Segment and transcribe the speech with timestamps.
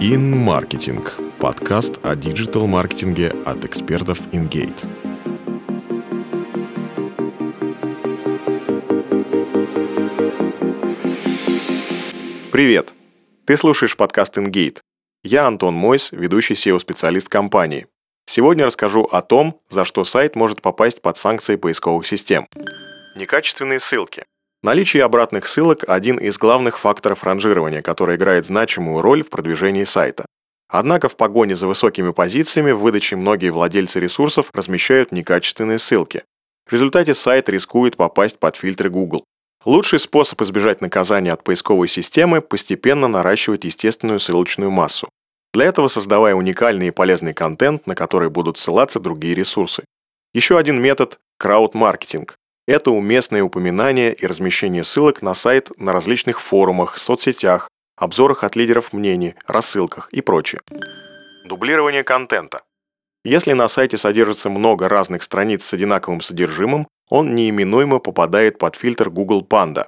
[0.00, 1.04] InMarketing–
[1.40, 4.86] подкаст о диджитал-маркетинге от экспертов InGate.
[12.52, 12.94] Привет!
[13.44, 14.78] Ты слушаешь подкаст InGate.
[15.24, 17.88] Я Антон Мойс, ведущий SEO-специалист компании.
[18.26, 22.46] Сегодня расскажу о том, за что сайт может попасть под санкции поисковых систем.
[23.16, 24.26] Некачественные ссылки.
[24.62, 30.26] Наличие обратных ссылок– один из главных факторов ранжирования, который играет значимую роль в продвижении сайта.
[30.68, 36.24] Однако в погоне за высокими позициями в выдаче многие владельцы ресурсов размещают некачественные ссылки.
[36.66, 39.24] В результате сайт рискует попасть под фильтры Google.
[39.64, 45.08] Лучший способ избежать наказания от поисковой системы– постепенно наращивать естественную ссылочную массу.
[45.54, 49.84] Для этого создавая уникальный и полезный контент, на который будут ссылаться другие ресурсы.
[50.34, 52.36] Еще один метод– крауд-маркетинг.
[52.68, 58.92] Это уместное упоминание и размещение ссылок на сайт на различных форумах, соцсетях, обзорах от лидеров
[58.92, 60.60] мнений, рассылках и прочее.
[61.46, 62.60] Дублирование контента.
[63.24, 69.08] Если на сайте содержится много разных страниц с одинаковым содержимым, он неименуемо попадает под фильтр
[69.08, 69.86] Google Panda.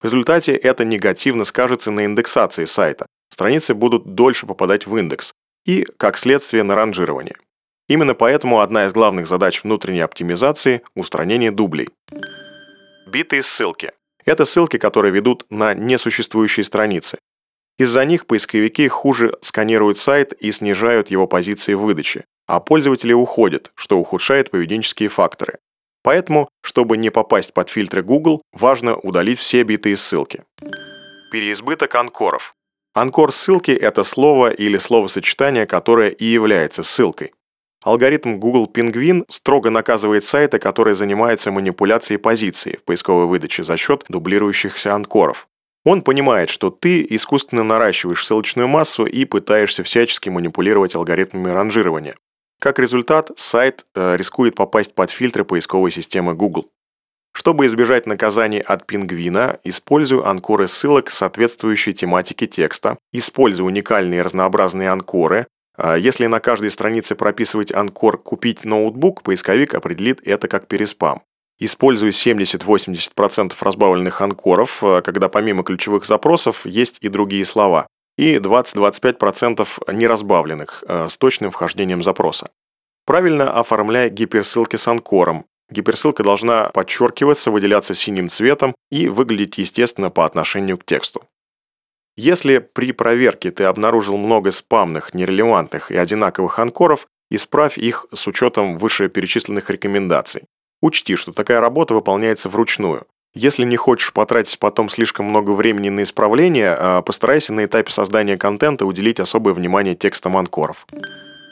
[0.00, 3.04] В результате это негативно скажется на индексации сайта.
[3.30, 5.34] Страницы будут дольше попадать в индекс
[5.66, 7.36] и, как следствие, на ранжирование.
[7.88, 11.88] Именно поэтому одна из главных задач внутренней оптимизации– устранение дублей.
[13.06, 13.92] Битые ссылки.
[14.24, 17.18] Это ссылки, которые ведут на несуществующие страницы.
[17.76, 23.72] Из-за них поисковики хуже сканируют сайт и снижают его позиции в выдаче, а пользователи уходят,
[23.74, 25.58] что ухудшает поведенческие факторы.
[26.02, 30.44] Поэтому, чтобы не попасть под фильтры Google, важно удалить все битые ссылки.
[31.32, 32.54] Переизбыток анкоров.
[32.94, 37.32] Анкор ссылки– это слово или словосочетание, которое и является ссылкой.
[37.84, 44.04] Алгоритм Google Penguin строго наказывает сайты, которые занимаются манипуляцией позиции в поисковой выдаче за счет
[44.08, 45.46] дублирующихся анкоров.
[45.84, 52.16] Он понимает, что ты искусственно наращиваешь ссылочную массу и пытаешься всячески манипулировать алгоритмами ранжирования.
[52.58, 56.64] Как результат, сайт э, рискует попасть под фильтры поисковой системы Google.
[57.32, 65.46] Чтобы избежать наказаний от пингвина, использую анкоры ссылок соответствующей тематике текста, использую уникальные разнообразные анкоры,
[65.78, 71.22] если на каждой странице прописывать анкор «Купить ноутбук», поисковик определит это как переспам.
[71.58, 77.86] Использую 70-80% разбавленных анкоров, а, когда помимо ключевых запросов есть и другие слова,
[78.18, 82.50] и 20-25% неразбавленных а, с точным вхождением запроса.
[83.06, 85.44] Правильно оформляй гиперссылки с анкором.
[85.70, 91.22] Гиперссылка должна подчеркиваться, выделяться синим цветом и выглядеть естественно по отношению к тексту.
[92.16, 98.78] Если при проверке ты обнаружил много спамных, нерелевантных и одинаковых анкоров, исправь их с учетом
[98.78, 100.44] вышеперечисленных рекомендаций.
[100.80, 103.06] Учти, что такая работа выполняется вручную.
[103.34, 108.38] Если не хочешь потратить потом слишком много времени на исправление, а, постарайся на этапе создания
[108.38, 110.86] контента уделить особое внимание текстам анкоров.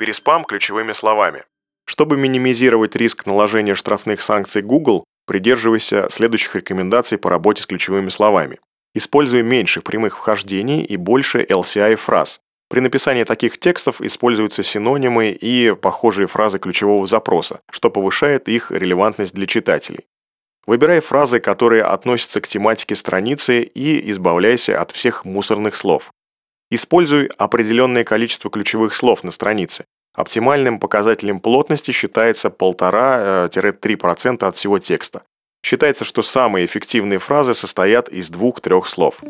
[0.00, 1.44] Переспам ключевыми словами.
[1.84, 8.58] Чтобы минимизировать риск наложения штрафных санкций Google, придерживайся следующих рекомендаций по работе с ключевыми словами.
[8.98, 12.40] Используя меньше прямых вхождений и больше LCI фраз.
[12.68, 19.34] При написании таких текстов используются синонимы и похожие фразы ключевого запроса, что повышает их релевантность
[19.34, 20.06] для читателей.
[20.66, 26.10] Выбирай фразы, которые относятся к тематике страницы и избавляйся от всех мусорных слов.
[26.72, 29.84] Используй определенное количество ключевых слов на странице.
[30.12, 35.22] Оптимальным показателем плотности считается 1,5-3% от всего текста.
[35.68, 39.20] Считается, что самые эффективные фразы состоят из двух-трех слов.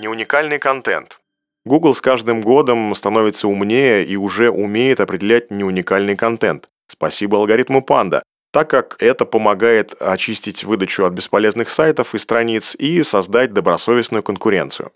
[0.00, 1.20] Неуникальный контент.
[1.64, 6.68] Google с каждым годом становится умнее и уже умеет определять неуникальный контент.
[6.88, 8.22] Спасибо алгоритму Panda,
[8.52, 14.90] так как это помогает очистить выдачу от бесполезных сайтов и страниц и создать добросовестную конкуренцию.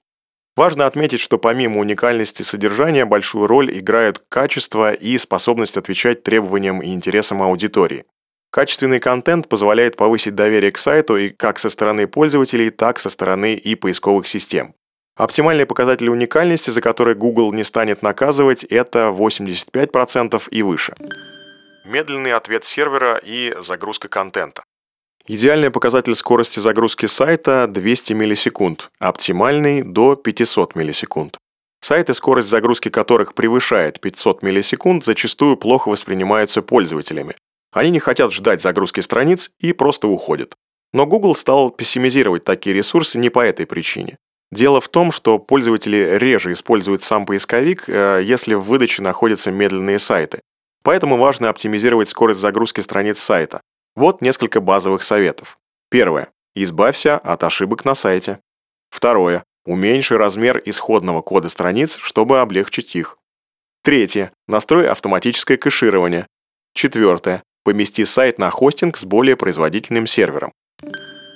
[0.56, 6.92] Важно отметить, что помимо уникальности содержания большую роль играют качество и способность отвечать требованиям и
[6.92, 8.04] интересам аудитории.
[8.50, 13.54] Качественный контент позволяет повысить доверие к сайту и как со стороны пользователей, так со стороны
[13.54, 14.74] и поисковых систем.
[15.16, 20.94] Оптимальные показатели уникальности, за которые Google не станет наказывать, это 85% и выше.
[21.84, 24.62] Медленный ответ сервера и загрузка контента.
[25.26, 31.36] Идеальный показатель скорости загрузки сайта 200 миллисекунд, оптимальный до 500 миллисекунд.
[31.80, 37.34] Сайты, скорость загрузки которых превышает 500 миллисекунд, зачастую плохо воспринимаются пользователями.
[37.72, 40.54] Они не хотят ждать загрузки страниц и просто уходят.
[40.92, 44.18] Но Google стал пессимизировать такие ресурсы не по этой причине.
[44.50, 49.98] Дело в том, что пользователи реже используют сам поисковик, э, если в выдаче находятся медленные
[49.98, 50.40] сайты.
[50.82, 53.60] Поэтому важно оптимизировать скорость загрузки страниц сайта.
[53.94, 55.58] Вот несколько базовых советов.
[55.90, 56.30] Первое.
[56.54, 58.40] Избавься от ошибок на сайте.
[58.88, 59.44] Второе.
[59.66, 63.18] Уменьши размер исходного кода страниц, чтобы облегчить их.
[63.82, 64.32] Третье.
[64.46, 66.26] Настрой автоматическое кэширование.
[66.72, 67.42] Четвертое.
[67.68, 70.52] Помести сайт на хостинг с более производительным сервером.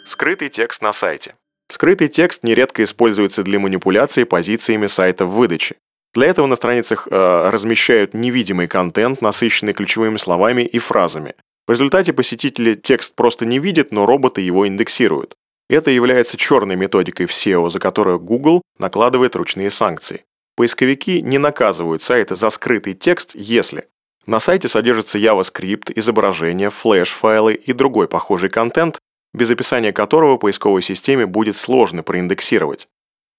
[0.06, 1.34] Скрытый текст на сайте.
[1.68, 5.74] Скрытый текст нередко используется для манипуляции позициями сайта в выдаче.
[6.14, 11.34] Для этого на страницах э, размещают невидимый контент, насыщенный ключевыми словами и фразами.
[11.66, 15.34] В результате посетители текст просто не видят, но роботы его индексируют.
[15.68, 20.24] Это является черной методикой в SEO, за которую Google накладывает ручные санкции.
[20.56, 23.84] Поисковики не наказывают сайты за скрытый текст, если
[24.26, 28.98] на сайте содержится JavaScript, изображение, флеш-файлы и другой похожий контент,
[29.34, 32.88] без описания которого поисковой системе будет сложно проиндексировать.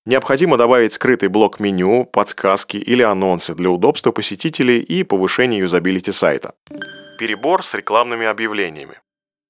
[0.06, 6.56] Необходимо добавить скрытый блок меню, подсказки или анонсы для удобства посетителей и повышения юзабилити сайта.
[7.18, 9.00] Перебор с рекламными объявлениями.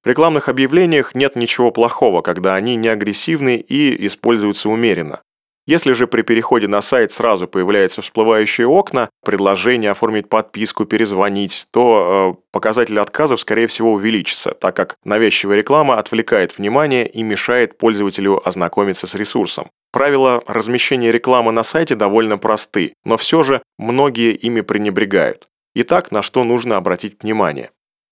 [0.03, 5.21] В рекламных объявлениях нет ничего плохого, когда они не агрессивны и используются умеренно.
[5.65, 12.35] Если же при переходе на сайт сразу появляются всплывающие окна, предложение оформить подписку, перезвонить, то
[12.37, 18.45] э, показатель отказов, скорее всего, увеличится, так как навязчивая реклама отвлекает внимание и мешает пользователю
[18.45, 19.69] ознакомиться с ресурсом.
[19.93, 25.47] Правила размещения рекламы на сайте довольно просты, но все же многие ими пренебрегают.
[25.75, 27.71] Итак, на что нужно обратить внимание?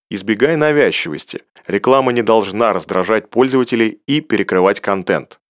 [0.10, 1.44] Избегай навязчивости.
[1.68, 5.41] Реклама не должна раздражать пользователей и перекрывать контент.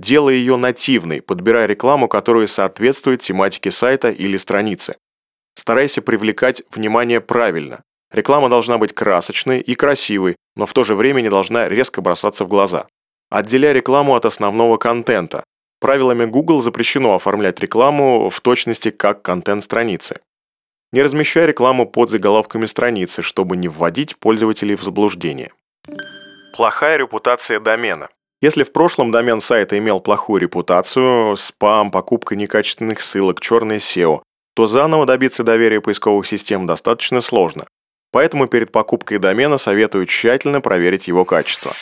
[0.00, 4.96] Делай ее нативной, подбирая рекламу, которая соответствует тематике сайта или страницы.
[5.54, 7.82] Старайся привлекать внимание правильно.
[8.10, 12.46] Реклама должна быть красочной и красивой, но в то же время не должна резко бросаться
[12.46, 12.86] в глаза.
[13.28, 15.44] Отделяй рекламу от основного контента.
[15.80, 20.20] Правилами Google запрещено оформлять рекламу в точности как контент страницы.
[20.92, 25.52] Не размещай рекламу под заголовками страницы, чтобы не вводить пользователей в заблуждение.
[26.56, 28.08] Плохая репутация домена.
[28.40, 34.22] Если в прошлом домен сайта имел плохую репутацию, спам, покупка некачественных ссылок, черное SEO,
[34.54, 37.66] то заново добиться доверия поисковых систем достаточно сложно.
[38.12, 41.72] Поэтому перед покупкой домена советую тщательно проверить его качество.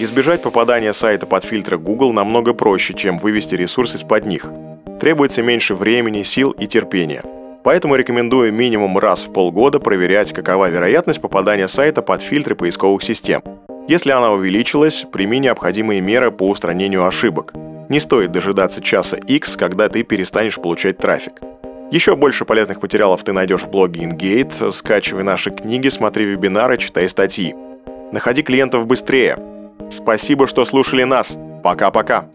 [0.00, 4.52] Избежать попадания сайта под фильтры Google намного проще, чем вывести ресурс из-под них.
[5.00, 7.22] Требуется меньше времени, сил и терпения.
[7.62, 13.42] Поэтому рекомендую минимум раз в полгода проверять, какова вероятность попадания сайта под фильтры поисковых систем.
[13.90, 17.54] Если она увеличилась, прими необходимые меры по устранению ошибок.
[17.88, 21.40] Не стоит дожидаться часа X, когда ты перестанешь получать трафик.
[21.90, 27.08] Еще больше полезных материалов ты найдешь в блоге InGate, скачивай наши книги, смотри вебинары, читай
[27.08, 27.52] статьи.
[28.12, 29.36] Находи клиентов быстрее.
[29.90, 31.36] Спасибо, что слушали нас.
[31.64, 32.26] Пока-пока.